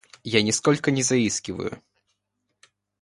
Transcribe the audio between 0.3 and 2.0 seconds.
нисколько не заискиваю.